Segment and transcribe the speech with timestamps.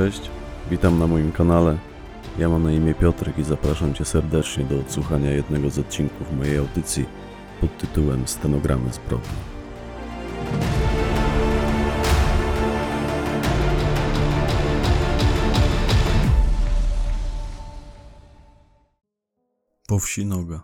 [0.00, 0.30] Cześć,
[0.70, 1.78] witam na moim kanale.
[2.38, 6.58] Ja mam na imię Piotrek i zapraszam Cię serdecznie do odsłuchania jednego z odcinków mojej
[6.58, 7.06] audycji
[7.60, 9.28] pod tytułem Stenogramy zbrodni.
[19.86, 20.62] Po wsi noga.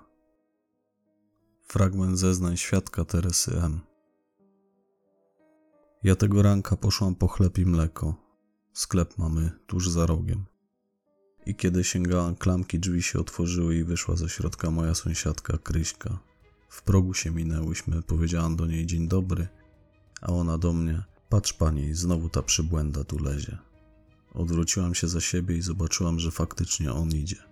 [1.62, 3.80] Fragment zeznań świadka Teresy M.
[6.02, 8.25] Ja tego ranka poszłam po chleb i mleko.
[8.76, 10.44] Sklep mamy tuż za rogiem.
[11.46, 16.18] I kiedy sięgałam klamki, drzwi się otworzyły i wyszła ze środka moja sąsiadka Kryśka.
[16.68, 19.48] W progu się minęłyśmy, powiedziałam do niej dzień dobry,
[20.20, 23.58] a ona do mnie, patrz pani, znowu ta przybłęda tu lezie.
[24.34, 27.42] Odwróciłam się za siebie i zobaczyłam, że faktycznie on idzie.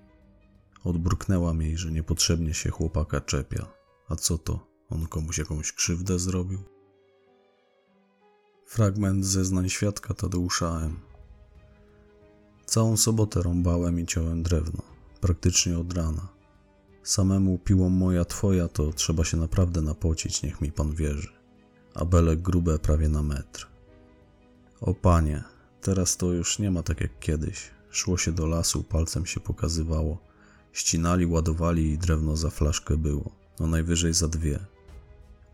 [0.84, 3.66] Odburknęłam jej, że niepotrzebnie się chłopaka czepia.
[4.08, 4.66] A co to?
[4.90, 6.62] On komuś jakąś krzywdę zrobił?
[8.66, 11.13] Fragment zeznań świadka Tadeusza M.
[12.66, 14.82] Całą sobotę rąbałem i ciąłem drewno,
[15.20, 16.28] praktycznie od rana.
[17.02, 21.28] Samemu piłą moja twoja to trzeba się naprawdę napocić, niech mi pan wierzy.
[21.94, 23.68] A belek grube prawie na metr.
[24.80, 25.44] O panie,
[25.80, 27.70] teraz to już nie ma tak jak kiedyś.
[27.90, 30.18] Szło się do lasu, palcem się pokazywało.
[30.72, 33.30] Ścinali, ładowali i drewno za flaszkę było.
[33.60, 34.58] No najwyżej za dwie.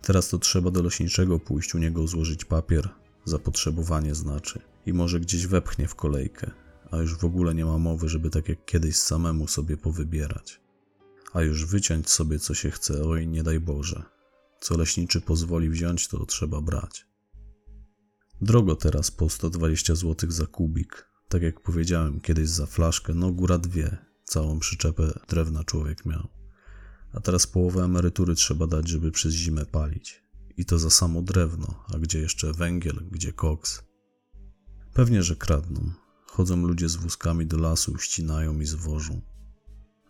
[0.02, 2.88] Teraz to trzeba do leśniczego pójść, u niego złożyć papier,
[3.24, 6.50] zapotrzebowanie znaczy, i może gdzieś wepchnie w kolejkę,
[6.90, 10.60] a już w ogóle nie ma mowy, żeby tak jak kiedyś samemu sobie powybierać.
[11.32, 14.02] A już wyciąć sobie co się chce, oj nie daj Boże.
[14.60, 17.06] Co leśniczy pozwoli wziąć, to trzeba brać.
[18.40, 21.08] Drogo teraz po 120 zł za kubik.
[21.28, 26.28] Tak jak powiedziałem kiedyś za flaszkę, no góra dwie, całą przyczepę drewna człowiek miał.
[27.12, 30.22] A teraz połowę emerytury trzeba dać, żeby przez zimę palić.
[30.56, 33.82] I to za samo drewno, a gdzie jeszcze węgiel, gdzie koks.
[34.94, 35.92] Pewnie, że kradną.
[36.40, 39.20] Chodzą ludzie z wózkami do lasu, ścinają i zwożą.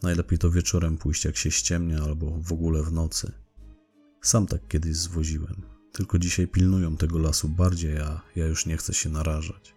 [0.03, 3.33] Najlepiej to wieczorem pójść, jak się ściemnia, albo w ogóle w nocy.
[4.23, 5.63] Sam tak kiedyś zwoziłem.
[5.93, 9.75] Tylko dzisiaj pilnują tego lasu bardziej, a ja już nie chcę się narażać.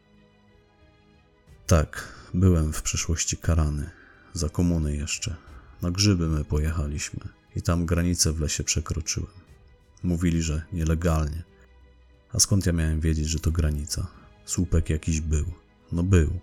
[1.68, 3.90] Tak, byłem w przeszłości karany.
[4.34, 5.36] Za komuny jeszcze.
[5.82, 7.20] Na grzyby my pojechaliśmy
[7.56, 9.34] i tam granicę w lesie przekroczyłem.
[10.04, 11.44] Mówili, że nielegalnie.
[12.34, 14.08] A skąd ja miałem wiedzieć, że to granica?
[14.46, 15.63] Słupek jakiś był.
[15.94, 16.40] No był.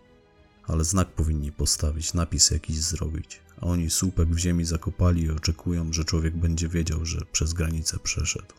[0.66, 3.40] Ale znak powinni postawić, napis jakiś zrobić.
[3.60, 7.98] A oni słupek w ziemi zakopali i oczekują, że człowiek będzie wiedział, że przez granicę
[8.02, 8.54] przeszedł.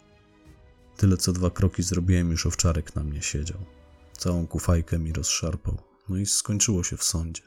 [0.98, 3.60] Tyle co dwa kroki zrobiłem, już owczarek na mnie siedział.
[4.18, 5.78] Całą kufajkę mi rozszarpał.
[6.10, 7.42] No i skończyło się w sądzie.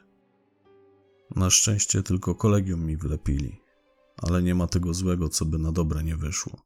[1.35, 3.61] Na szczęście tylko kolegium mi wlepili,
[4.17, 6.65] ale nie ma tego złego, co by na dobre nie wyszło.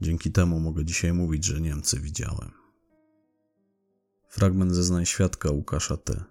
[0.00, 2.59] Dzięki temu mogę dzisiaj mówić, że Niemcy widziałem.
[4.30, 6.24] Fragment zeznań świadka Łukasza T.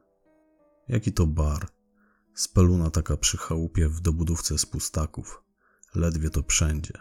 [0.88, 1.68] Jaki to bar?
[2.34, 5.44] Speluna taka przy chałupie w dobudówce z pustaków.
[5.96, 6.94] Ledwie to wszędzie.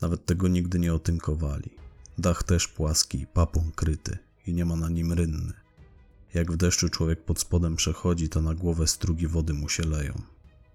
[0.00, 1.70] Nawet tego nigdy nie otynkowali.
[2.18, 5.52] Dach też płaski, papą kryty i nie ma na nim rynny.
[6.34, 10.22] Jak w deszczu człowiek pod spodem przechodzi, to na głowę strugi wody mu się leją.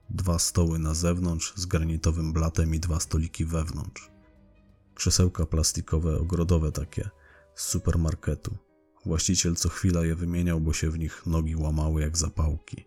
[0.09, 4.11] Dwa stoły na zewnątrz z granitowym blatem i dwa stoliki wewnątrz.
[4.93, 7.09] Krzesełka plastikowe, ogrodowe takie,
[7.55, 8.57] z supermarketu.
[9.05, 12.85] Właściciel co chwila je wymieniał, bo się w nich nogi łamały jak zapałki.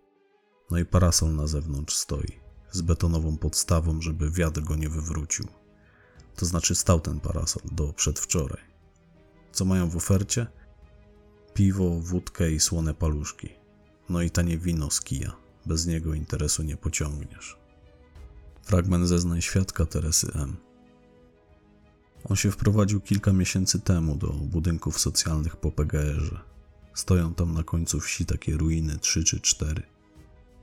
[0.71, 2.41] No i parasol na zewnątrz stoi,
[2.73, 5.47] z betonową podstawą, żeby wiatr go nie wywrócił.
[6.37, 8.63] To znaczy stał ten parasol do przedwczoraj.
[9.53, 10.47] Co mają w ofercie?
[11.55, 13.49] Piwo, wódkę i słone paluszki.
[14.09, 15.37] No i tanie wino z kija.
[15.67, 17.59] Bez niego interesu nie pociągniesz.
[18.63, 20.57] Fragment zeznań świadka Teresy M.
[22.25, 26.39] On się wprowadził kilka miesięcy temu do budynków socjalnych po PGR-ze.
[26.95, 29.83] Stoją tam na końcu wsi takie ruiny, trzy czy cztery.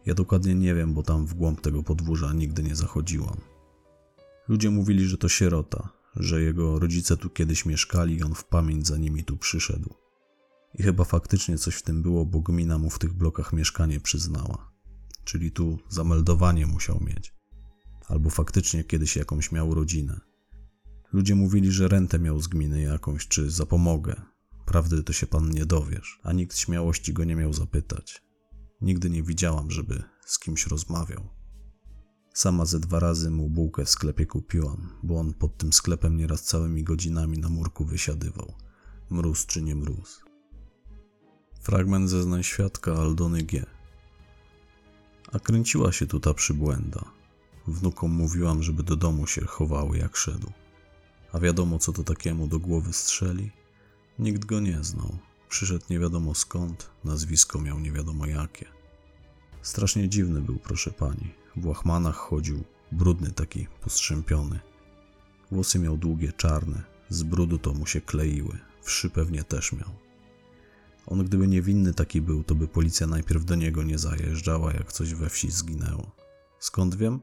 [0.06, 3.38] Ja dokładnie nie wiem, bo tam w głąb tego podwórza nigdy nie zachodziłam.
[4.48, 8.88] Ludzie mówili, że to sierota, że jego rodzice tu kiedyś mieszkali i on w pamięć
[8.88, 9.94] za nimi tu przyszedł.
[10.80, 14.72] I chyba faktycznie coś w tym było, bo gmina mu w tych blokach mieszkanie przyznała.
[15.24, 17.34] Czyli tu zameldowanie musiał mieć.
[18.08, 20.20] Albo faktycznie kiedyś jakąś miał rodzinę.
[21.16, 24.22] Ludzie mówili, że rentę miał z gminy jakąś, czy zapomogę.
[24.66, 28.24] Prawdy to się pan nie dowiesz, a nikt śmiałości go nie miał zapytać.
[28.82, 31.30] Nigdy nie widziałam, żeby z kimś rozmawiał.
[32.34, 36.44] Sama ze dwa razy mu bułkę w sklepie kupiłam, bo on pod tym sklepem nieraz
[36.44, 38.54] całymi godzinami na murku wysiadywał.
[39.10, 40.22] Mróz czy nie mróz.
[41.62, 43.66] Fragment zeznań świadka Aldony G.
[45.32, 47.06] A kręciła się tu ta przybłęda.
[47.68, 50.52] Wnukom mówiłam, żeby do domu się chowały jak szedł.
[51.36, 53.52] A wiadomo, co to takiemu do głowy strzeli?
[54.20, 55.18] Nikt go nie znał.
[55.50, 58.66] Przyszedł nie wiadomo skąd, nazwisko miał nie wiadomo jakie.
[59.62, 61.34] Strasznie dziwny był, proszę pani.
[61.56, 64.60] W łachmanach chodził, brudny taki, postrzępiony.
[65.52, 69.90] Włosy miał długie, czarne, z brudu to mu się kleiły, wszy pewnie też miał.
[71.06, 75.14] On gdyby niewinny taki był, to by policja najpierw do niego nie zajeżdżała, jak coś
[75.14, 76.12] we wsi zginęło.
[76.60, 77.20] Skąd wiem?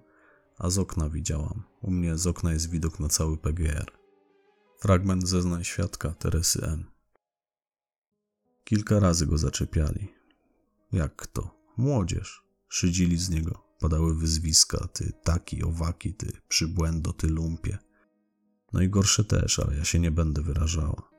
[0.59, 1.63] A z okna widziałam.
[1.83, 4.02] U mnie z okna jest widok na cały PGR.
[4.83, 6.85] Fragment zeznań świadka Teresy M.
[8.65, 10.09] Kilka razy go zaczepiali.
[10.93, 11.55] Jak kto?
[11.77, 12.43] Młodzież.
[12.69, 13.65] Szydzili z niego.
[13.81, 17.79] Padały wyzwiska, ty taki, owaki, ty przybłędo, ty lumpie.
[18.73, 21.11] No i gorsze też, ale ja się nie będę wyrażała.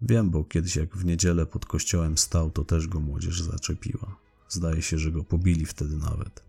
[0.00, 4.16] Wiem, bo kiedyś jak w niedzielę pod kościołem stał, to też go młodzież zaczepiła.
[4.48, 6.44] Zdaje się, że go pobili wtedy nawet.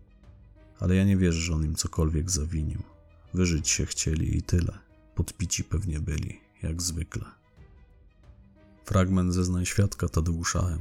[0.80, 2.82] Ale ja nie wierzę, że on im cokolwiek zawinił.
[3.34, 4.85] Wyżyć się chcieli i tyle.
[5.16, 7.24] Podpici pewnie byli, jak zwykle.
[8.84, 10.80] Fragment zeznań świadka Tadeusza M.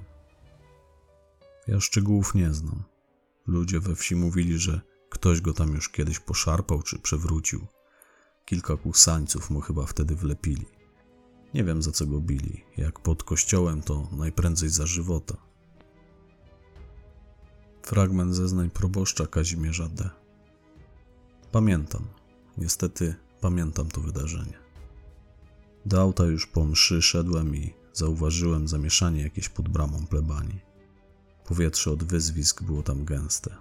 [1.68, 2.84] Ja szczegółów nie znam.
[3.48, 7.68] Ludzie we wsi mówili, że ktoś go tam już kiedyś poszarpał czy przewrócił.
[8.46, 10.66] Kilka kusańców mu chyba wtedy wlepili.
[11.54, 12.64] Nie wiem za co go bili.
[12.78, 15.38] Jak pod kościołem, to najprędzej za żywota.
[17.84, 20.10] Fragment zeznań proboszcza Kazimierza D.
[21.52, 22.08] Pamiętam.
[22.58, 24.58] Niestety pamiętam to wydarzenie.
[25.86, 30.60] Do auta już po mszy szedłem i zauważyłem zamieszanie jakieś pod bramą plebanii.
[31.48, 33.56] Powietrze od wyzwisk było tam gęste.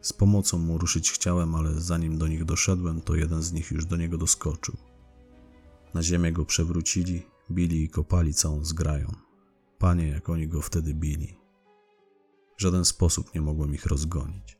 [0.00, 3.86] Z pomocą mu ruszyć chciałem, ale zanim do nich doszedłem, to jeden z nich już
[3.86, 4.76] do niego doskoczył.
[5.94, 9.14] Na ziemię go przewrócili, bili i kopali całą zgrają.
[9.78, 11.36] Panie, jak oni go wtedy bili.
[12.58, 14.58] W żaden sposób nie mogłem ich rozgonić.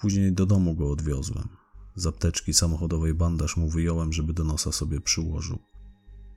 [0.00, 1.63] Później do domu go odwiozłem.
[1.96, 5.58] Z apteczki samochodowej bandaż mu wyjąłem, żeby do nosa sobie przyłożył.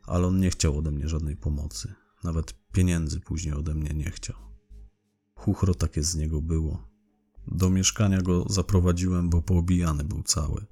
[0.05, 1.93] Ale on nie chciał ode mnie żadnej pomocy.
[2.23, 4.35] Nawet pieniędzy później ode mnie nie chciał.
[5.35, 6.87] Chuchro takie z niego było.
[7.47, 10.65] Do mieszkania go zaprowadziłem, bo poobijany był cały.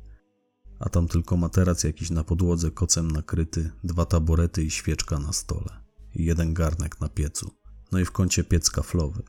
[0.79, 5.83] A tam tylko materac jakiś na podłodze kocem nakryty, dwa taborety i świeczka na stole.
[6.15, 7.51] I jeden garnek na piecu.
[7.91, 9.23] No i w kącie piec kaflowy.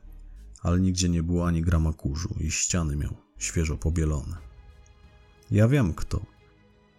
[0.63, 4.46] Ale nigdzie nie było ani grama kurzu i ściany miał świeżo pobielone.
[5.51, 6.21] Ja wiem kto.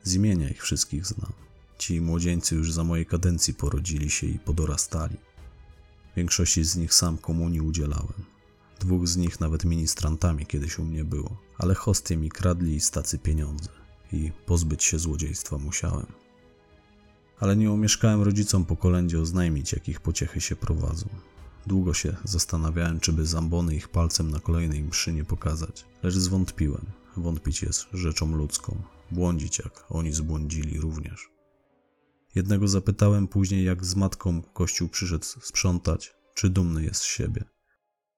[0.04, 1.32] Z imienia ich wszystkich znam.
[1.78, 5.18] Ci młodzieńcy już za mojej kadencji porodzili się i podorastali.
[6.16, 8.24] Większości z nich sam komunii udzielałem.
[8.80, 13.20] Dwóch z nich nawet ministrantami kiedyś u mnie było, ale hostie mi kradli i stacy
[13.20, 13.70] pieniądze
[14.12, 16.08] i pozbyć się złodziejstwa musiałem.
[17.40, 21.10] Ale nie umieszkałem rodzicom po kolędzie oznajmić, jakich pociechy się prowadzą.
[21.68, 26.86] Długo się zastanawiałem, czy by zambony ich palcem na kolejnej mszy nie pokazać, lecz zwątpiłem.
[27.18, 28.82] Wątpić jest rzeczą ludzką,
[29.12, 31.30] błądzić jak oni zbłądzili również.
[32.36, 37.44] Jednego zapytałem później, jak z matką kościół przyszedł sprzątać, czy dumny jest z siebie.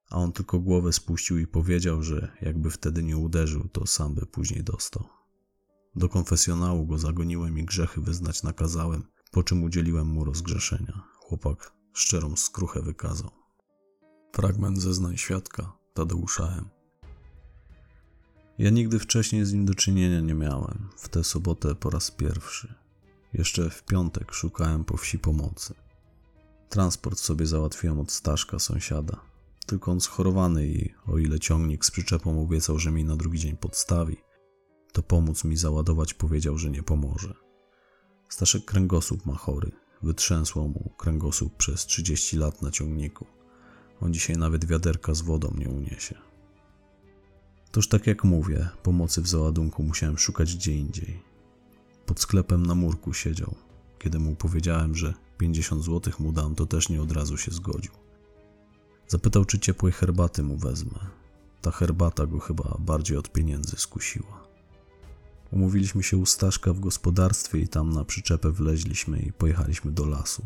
[0.10, 4.26] A on tylko głowę spuścił i powiedział, że jakby wtedy nie uderzył, to sam by
[4.26, 5.04] później dostał.
[5.96, 11.04] Do konfesjonału go zagoniłem i grzechy wyznać nakazałem, po czym udzieliłem mu rozgrzeszenia.
[11.16, 13.32] Chłopak szczerą skruchę wykazał.
[14.34, 16.79] Fragment zeznań świadka Tadeusza M.
[18.60, 20.90] Ja nigdy wcześniej z nim do czynienia nie miałem.
[20.98, 22.74] W tę sobotę po raz pierwszy.
[23.34, 25.74] Jeszcze w piątek szukałem po wsi pomocy.
[26.70, 29.22] Transport sobie załatwiłem od Staszka, sąsiada.
[29.66, 33.58] Tylko on schorowany i o ile ciągnik z przyczepą obiecał, że mi na drugi dzień
[33.58, 34.18] podstawi,
[34.92, 37.34] to pomóc mi załadować powiedział, że nie pomoże.
[38.30, 39.72] Staszek kręgosłup ma chory.
[40.04, 43.26] Wytrzęsło mu kręgosłup przez 30 lat na ciągniku.
[44.02, 46.29] On dzisiaj nawet wiaderka z wodą nie uniesie.
[47.72, 51.20] Toż tak jak mówię, pomocy w załadunku musiałem szukać gdzie indziej.
[52.06, 53.56] Pod sklepem na murku siedział.
[54.00, 57.92] Kiedy mu powiedziałem, że 50 zł mu dam, to też nie od razu się zgodził.
[59.08, 61.00] Zapytał, czy ciepłej herbaty mu wezmę.
[61.62, 64.44] Ta herbata go chyba bardziej od pieniędzy skusiła.
[65.52, 70.46] Umówiliśmy się u Staszka w gospodarstwie i tam na przyczepę wleźliśmy i pojechaliśmy do lasu.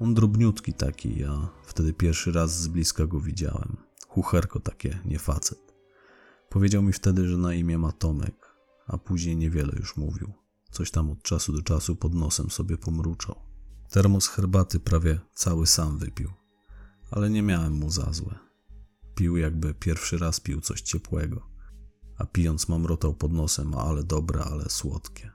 [0.00, 3.76] On drobniutki taki, ja wtedy pierwszy raz z bliska go widziałem.
[4.08, 5.65] Chucherko takie, nie facet.
[6.50, 8.54] Powiedział mi wtedy, że na imię ma Tomek,
[8.86, 10.32] a później niewiele już mówił.
[10.70, 13.36] Coś tam od czasu do czasu pod nosem sobie pomruczał.
[13.90, 16.32] Termos herbaty prawie cały sam wypił,
[17.10, 18.38] ale nie miałem mu za złe.
[19.14, 21.46] Pił jakby pierwszy raz pił coś ciepłego,
[22.18, 25.32] a pijąc mamrotał pod nosem, ale dobre, ale słodkie.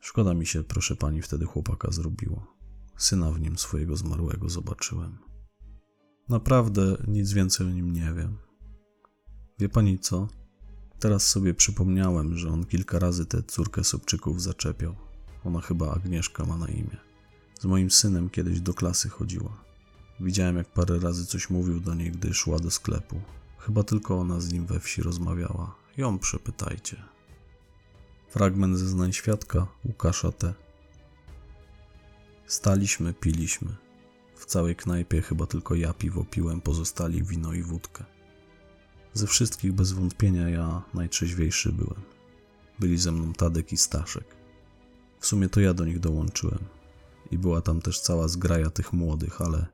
[0.00, 2.46] Szkoda mi się, proszę pani, wtedy chłopaka zrobiło.
[2.96, 5.18] Syna w nim swojego zmarłego zobaczyłem.
[6.28, 8.38] Naprawdę nic więcej o nim nie wiem.
[9.58, 10.28] Wie pani co?
[10.98, 14.94] Teraz sobie przypomniałem, że on kilka razy tę córkę Sobczyków zaczepiał.
[15.44, 16.96] Ona chyba Agnieszka ma na imię.
[17.60, 19.64] Z moim synem kiedyś do klasy chodziła.
[20.20, 23.20] Widziałem, jak parę razy coś mówił do niej, gdy szła do sklepu.
[23.58, 25.74] Chyba tylko ona z nim we wsi rozmawiała.
[25.96, 27.02] Ją przepytajcie.
[28.28, 30.54] Fragment zeznań świadka Łukasza T.
[32.46, 33.76] Staliśmy, piliśmy.
[34.34, 38.13] W całej knajpie chyba tylko ja piwo piłem, pozostali wino i wódkę.
[39.14, 42.02] Ze wszystkich bez wątpienia ja najtrzeźwiejszy byłem.
[42.78, 44.36] Byli ze mną Tadek i Staszek.
[45.20, 46.58] W sumie to ja do nich dołączyłem.
[47.30, 49.66] I była tam też cała zgraja tych młodych, ale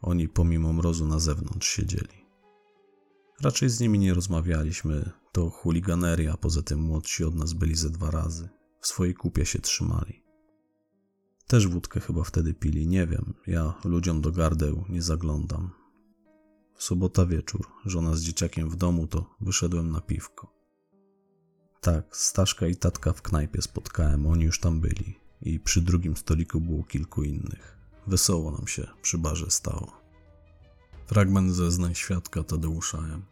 [0.00, 2.26] oni pomimo mrozu na zewnątrz siedzieli.
[3.42, 8.10] Raczej z nimi nie rozmawialiśmy, to chuliganeria, poza tym młodsi od nas byli ze dwa
[8.10, 8.48] razy.
[8.80, 10.22] W swojej kupie się trzymali.
[11.46, 13.34] Też wódkę chyba wtedy pili, nie wiem.
[13.46, 15.70] Ja ludziom do gardeł nie zaglądam.
[16.78, 20.52] Sobota wieczór, żona z dzieciakiem w domu, to wyszedłem na piwko.
[21.80, 25.18] Tak, Staszka i tatka w knajpie spotkałem, oni już tam byli.
[25.42, 27.76] I przy drugim stoliku było kilku innych.
[28.06, 29.92] Wesoło nam się przy barze stało.
[31.06, 33.22] Fragment zeznań świadka Tadeusza M.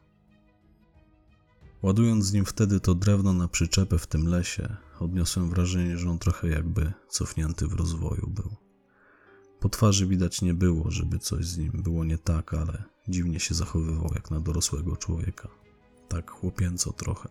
[1.82, 6.18] Ładując z nim wtedy to drewno na przyczepę w tym lesie, odniosłem wrażenie, że on
[6.18, 8.56] trochę jakby cofnięty w rozwoju był.
[9.60, 13.54] Po twarzy widać nie było, żeby coś z nim było nie tak, ale dziwnie się
[13.54, 15.48] zachowywał jak na dorosłego człowieka.
[16.08, 17.28] Tak chłopięco trochę.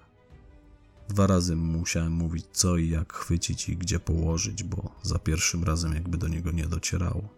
[1.09, 5.93] Dwa razy musiałem mówić co i jak chwycić i gdzie położyć, bo za pierwszym razem
[5.93, 7.29] jakby do niego nie docierało.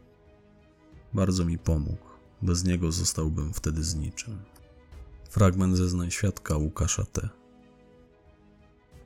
[1.13, 2.05] Bardzo mi pomógł.
[2.41, 4.37] Bez niego zostałbym wtedy z niczym.
[5.29, 7.29] Fragment zeznań świadka Łukasza T.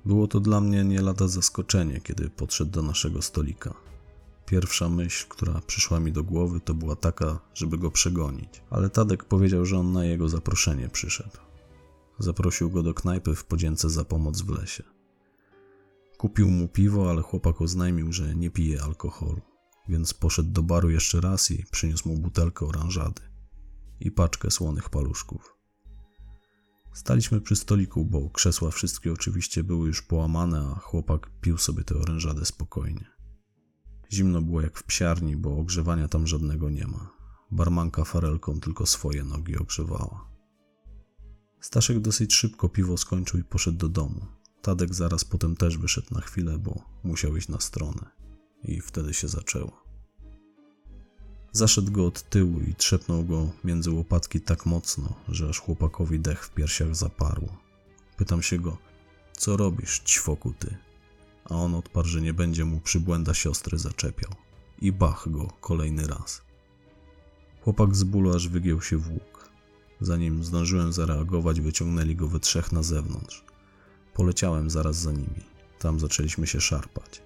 [0.06, 3.74] Było to dla mnie nie lada zaskoczenie, kiedy podszedł do naszego stolika.
[4.50, 9.26] Pierwsza myśl, która przyszła mi do głowy, to była taka, żeby go przegonić, ale Tadek
[9.26, 11.38] powiedział, że on na jego zaproszenie przyszedł.
[12.20, 14.84] Zaprosił go do knajpy w podzięce za pomoc w lesie.
[16.18, 19.42] Kupił mu piwo, ale chłopak oznajmił, że nie pije alkoholu,
[19.90, 23.22] więc poszedł do baru jeszcze raz i przyniósł mu butelkę oranżady
[24.00, 25.56] i paczkę słonych paluszków.
[26.94, 31.96] Staliśmy przy stoliku, bo krzesła wszystkie oczywiście były już połamane, a chłopak pił sobie tę
[31.96, 33.19] orężadę spokojnie.
[34.12, 37.10] Zimno było jak w psiarni, bo ogrzewania tam żadnego nie ma.
[37.52, 40.30] Barmanka farelką tylko swoje nogi ogrzewała.
[41.60, 44.26] Staszek dosyć szybko piwo skończył i poszedł do domu.
[44.62, 48.06] Tadek zaraz potem też wyszedł na chwilę, bo musiał iść na stronę.
[48.64, 49.84] I wtedy się zaczęło.
[51.52, 56.46] Zaszedł go od tyłu i trzepnął go między łopatki tak mocno, że aż chłopakowi dech
[56.46, 57.58] w piersiach zaparło.
[58.18, 58.78] Pytam się go,
[59.38, 60.78] co robisz, ćwoku ty?
[61.50, 64.32] A on odparł, że nie będzie mu przybłęda siostry zaczepiał.
[64.82, 66.42] I bach go kolejny raz.
[67.62, 69.50] Chłopak z bólu aż wygiął się w łuk.
[70.02, 73.44] Zanim zdążyłem zareagować, wyciągnęli go we trzech na zewnątrz.
[74.14, 75.44] Poleciałem zaraz za nimi.
[75.80, 77.22] Tam zaczęliśmy się szarpać.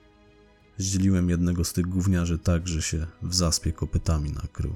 [0.78, 4.76] Zdzieliłem jednego z tych gówniarzy tak, że się w zaspie kopytami nakrył,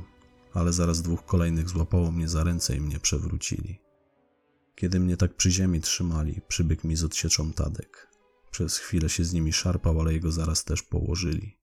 [0.53, 3.79] ale zaraz dwóch kolejnych złapało mnie za ręce i mnie przewrócili.
[4.75, 8.07] Kiedy mnie tak przy ziemi trzymali, przybyk mi z odsieczą Tadek.
[8.51, 11.57] Przez chwilę się z nimi szarpał, ale jego zaraz też położyli.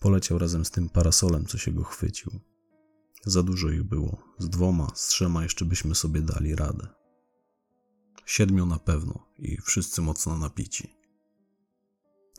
[0.00, 2.32] Poleciał razem z tym parasolem, co się go chwycił.
[3.24, 4.22] Za dużo ich było.
[4.38, 6.88] Z dwoma, z trzema jeszcze byśmy sobie dali radę.
[8.26, 10.94] Siedmiu na pewno i wszyscy mocno napici.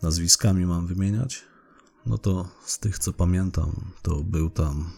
[0.02, 1.44] Nazwiskami mam wymieniać?
[2.06, 4.92] No to z tych co pamiętam, to był tam.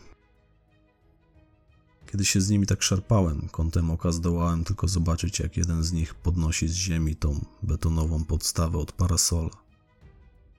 [2.05, 6.15] Kiedy się z nimi tak szarpałem, kątem oka zdołałem tylko zobaczyć, jak jeden z nich
[6.15, 9.49] podnosi z ziemi tą betonową podstawę od parasola.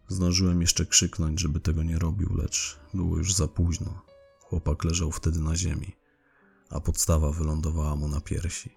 [0.08, 4.02] Zdążyłem jeszcze krzyknąć, żeby tego nie robił, lecz było już za późno.
[4.40, 5.92] Chłopak leżał wtedy na ziemi,
[6.70, 8.70] a podstawa wylądowała mu na piersi.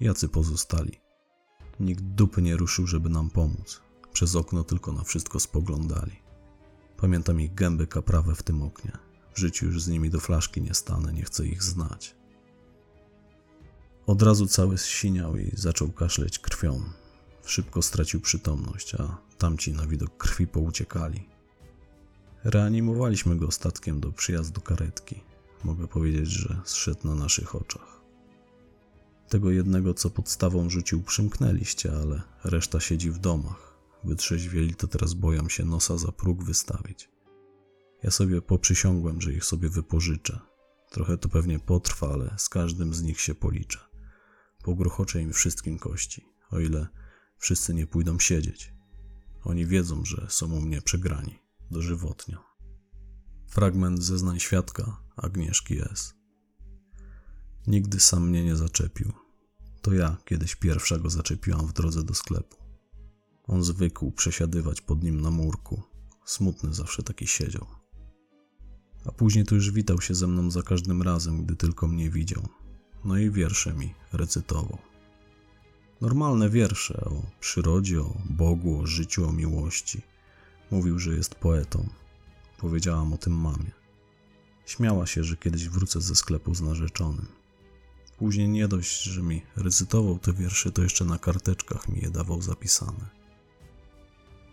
[0.00, 1.00] Jacy pozostali?
[1.80, 3.80] Nikt dupy nie ruszył, żeby nam pomóc.
[4.12, 6.16] Przez okno tylko na wszystko spoglądali.
[6.96, 9.09] Pamiętam ich gęby kaprawe w tym oknie.
[9.40, 12.16] Życiu już z nimi do flaszki nie stanę, nie chcę ich znać.
[14.06, 16.82] Od razu cały zsiniał i zaczął kaszleć krwią.
[17.44, 21.28] Szybko stracił przytomność, a tamci na widok krwi pouciekali.
[22.44, 25.20] Reanimowaliśmy go statkiem do przyjazdu karetki.
[25.64, 28.00] Mogę powiedzieć, że zszedł na naszych oczach.
[29.28, 33.74] Tego jednego, co podstawą rzucił, przymknęliście, ale reszta siedzi w domach.
[34.04, 37.08] Wytrzeźwieli to teraz boją się nosa za próg wystawić.
[38.02, 40.40] Ja sobie poprzysiągłem, że ich sobie wypożyczę.
[40.90, 43.78] Trochę to pewnie potrwa, ale z każdym z nich się policzę.
[44.62, 46.86] Pogruchoczę im wszystkim kości, o ile
[47.38, 48.72] wszyscy nie pójdą siedzieć.
[49.44, 51.38] Oni wiedzą, że są u mnie przegrani,
[51.70, 52.44] dożywotnio.
[53.46, 56.14] Fragment zeznań świadka Agnieszki S.
[57.66, 59.12] Nigdy sam mnie nie zaczepił.
[59.82, 62.56] To ja kiedyś pierwsza go zaczepiłam w drodze do sklepu.
[63.44, 65.82] On zwykł przesiadywać pod nim na murku.
[66.24, 67.79] Smutny zawsze taki siedział.
[69.04, 72.48] A później to już witał się ze mną za każdym razem, gdy tylko mnie widział.
[73.04, 74.78] No i wiersze mi recytował.
[76.00, 80.02] Normalne wiersze o przyrodzie, o Bogu, o życiu, o miłości.
[80.70, 81.88] Mówił, że jest poetą.
[82.58, 83.70] Powiedziałam o tym mamie.
[84.66, 87.26] Śmiała się, że kiedyś wrócę ze sklepu z narzeczonym.
[88.18, 92.42] Później nie dość, że mi recytował te wiersze, to jeszcze na karteczkach mi je dawał
[92.42, 93.08] zapisane.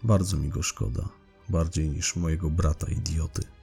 [0.03, 1.09] Bardzo mi go szkoda,
[1.49, 3.56] bardziej niż mojego brata idioty.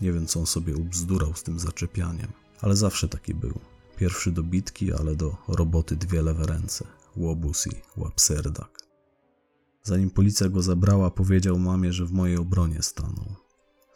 [0.00, 3.60] Nie wiem, co on sobie ubzdurał z tym zaczepianiem, ale zawsze taki był.
[3.96, 6.86] Pierwszy do bitki, ale do roboty dwie lewe ręce.
[7.16, 8.78] Łobuz i łapserdak.
[9.82, 13.36] Zanim policja go zabrała, powiedział mamie, że w mojej obronie stanął.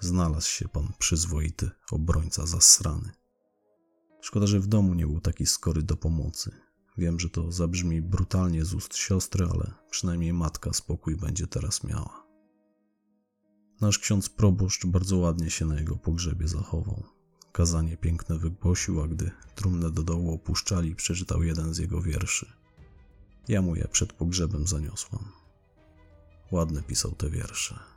[0.00, 3.12] Znalazł się pan przyzwoity obrońca zasrany.
[4.20, 6.50] Szkoda, że w domu nie był taki skory do pomocy.
[6.98, 12.23] Wiem, że to zabrzmi brutalnie z ust siostry, ale przynajmniej matka spokój będzie teraz miała.
[13.80, 17.02] Nasz ksiądz proboszcz bardzo ładnie się na jego pogrzebie zachował.
[17.52, 22.52] Kazanie piękne wygłosił, a gdy trumnę do dołu opuszczali, przeczytał jeden z jego wierszy.
[23.48, 25.24] Ja mu je przed pogrzebem zaniosłam.
[26.50, 27.93] Ładne pisał te wiersze.